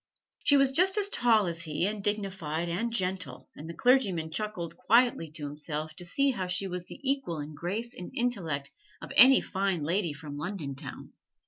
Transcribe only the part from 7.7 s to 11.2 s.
and intellect of any Fine Lady from London town.